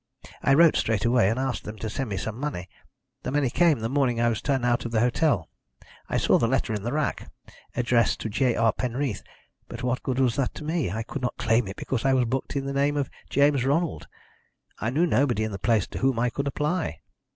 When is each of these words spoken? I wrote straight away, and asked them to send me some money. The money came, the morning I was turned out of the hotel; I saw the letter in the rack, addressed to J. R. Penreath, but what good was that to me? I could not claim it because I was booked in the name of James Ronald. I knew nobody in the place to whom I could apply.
I 0.41 0.55
wrote 0.55 0.75
straight 0.77 1.05
away, 1.05 1.29
and 1.29 1.37
asked 1.37 1.63
them 1.63 1.75
to 1.77 1.87
send 1.87 2.09
me 2.09 2.17
some 2.17 2.39
money. 2.39 2.67
The 3.21 3.29
money 3.31 3.51
came, 3.51 3.77
the 3.81 3.87
morning 3.87 4.19
I 4.19 4.29
was 4.29 4.41
turned 4.41 4.65
out 4.65 4.83
of 4.83 4.91
the 4.91 4.99
hotel; 4.99 5.47
I 6.09 6.17
saw 6.17 6.39
the 6.39 6.47
letter 6.47 6.73
in 6.73 6.81
the 6.81 6.91
rack, 6.91 7.31
addressed 7.75 8.19
to 8.21 8.29
J. 8.29 8.55
R. 8.55 8.73
Penreath, 8.73 9.21
but 9.67 9.83
what 9.83 10.01
good 10.01 10.17
was 10.17 10.37
that 10.37 10.55
to 10.55 10.63
me? 10.63 10.89
I 10.89 11.03
could 11.03 11.21
not 11.21 11.37
claim 11.37 11.67
it 11.67 11.75
because 11.75 12.03
I 12.03 12.13
was 12.15 12.25
booked 12.25 12.55
in 12.55 12.65
the 12.65 12.73
name 12.73 12.97
of 12.97 13.11
James 13.29 13.63
Ronald. 13.63 14.07
I 14.79 14.89
knew 14.89 15.05
nobody 15.05 15.43
in 15.43 15.51
the 15.51 15.59
place 15.59 15.85
to 15.89 15.99
whom 15.99 16.17
I 16.17 16.31
could 16.31 16.47
apply. 16.47 17.01